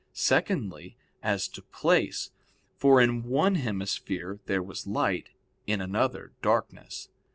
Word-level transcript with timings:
Secondly, 0.13 0.97
as 1.21 1.47
to 1.49 1.61
place, 1.61 2.31
for 2.75 2.99
in 2.99 3.21
one 3.21 3.53
hemisphere 3.53 4.39
there 4.47 4.63
was 4.63 4.87
light, 4.87 5.29
in 5.67 5.77
the 5.77 5.95
other 5.99 6.31
darkness. 6.41 7.09